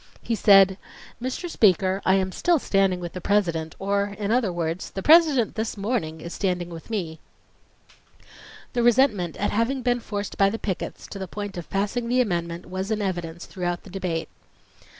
[0.23, 0.79] He said:
[1.21, 1.47] "Mr.
[1.47, 5.77] Speaker, I am still 'standing with the President,' or, in other words, the President this
[5.77, 7.19] morning is standing with me."
[8.73, 12.19] The resentment at having been forced by the pickets to the point of passing the
[12.19, 14.27] amendment was in evidence throughout the debate.